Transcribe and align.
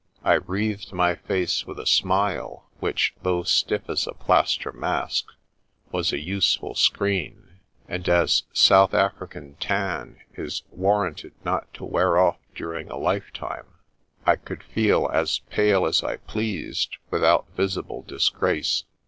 I 0.23 0.33
wreathed 0.37 0.93
my 0.93 1.13
face 1.13 1.67
with 1.67 1.77
a 1.77 1.85
smile 1.85 2.67
which, 2.79 3.13
though 3.21 3.43
stiff 3.43 3.87
as 3.87 4.07
a 4.07 4.13
plaster 4.15 4.71
mask, 4.71 5.27
was 5.91 6.11
a 6.11 6.19
useful 6.19 6.73
screen; 6.73 7.59
and 7.87 8.09
as 8.09 8.41
South 8.51 8.95
African 8.95 9.57
tan 9.59 10.17
is 10.33 10.63
war 10.71 11.03
ranted 11.03 11.33
not 11.45 11.71
to 11.75 11.85
wear 11.85 12.17
off 12.17 12.39
during 12.55 12.89
a 12.89 12.97
lifetime, 12.97 13.67
I 14.25 14.37
could 14.37 14.63
feel 14.63 15.07
as 15.13 15.37
pale 15.51 15.85
as 15.85 16.03
I 16.03 16.17
pleased 16.17 16.97
without 17.11 17.47
visible 17.55 18.01
disgrace. 18.01 18.85